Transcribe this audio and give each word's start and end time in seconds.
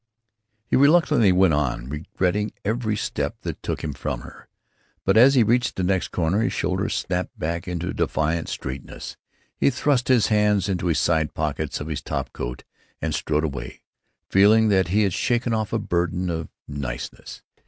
He 0.65 0.75
reluctantly 0.75 1.31
went 1.31 1.53
on, 1.53 1.87
regretting 1.87 2.53
every 2.65 2.95
step 2.97 3.35
that 3.41 3.61
took 3.61 3.83
him 3.83 3.93
from 3.93 4.21
her. 4.21 4.47
But 5.05 5.15
as 5.15 5.35
he 5.35 5.43
reached 5.43 5.75
the 5.75 5.83
next 5.83 6.07
corner 6.07 6.41
his 6.41 6.53
shoulders 6.53 6.95
snapped 6.95 7.37
back 7.37 7.67
into 7.67 7.93
defiant 7.93 8.49
straightness, 8.49 9.15
he 9.55 9.69
thrust 9.69 10.07
his 10.07 10.29
hands 10.33 10.67
into 10.67 10.87
the 10.87 10.95
side 10.95 11.35
pockets 11.35 11.79
of 11.79 11.85
his 11.87 12.01
top 12.01 12.33
coat, 12.33 12.63
and 12.99 13.13
strode 13.13 13.43
away, 13.43 13.83
feeling 14.27 14.69
that 14.69 14.87
he 14.87 15.03
had 15.03 15.13
shaken 15.13 15.53
off 15.53 15.71
a 15.71 15.77
burden 15.77 16.31
of 16.31 16.49
"niceness." 16.67 17.43